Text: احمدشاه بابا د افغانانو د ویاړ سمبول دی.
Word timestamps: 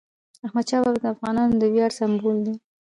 احمدشاه 0.45 0.81
بابا 0.83 0.99
د 1.03 1.05
افغانانو 1.15 1.55
د 1.61 1.63
ویاړ 1.73 1.91
سمبول 1.99 2.37
دی. 2.45 2.55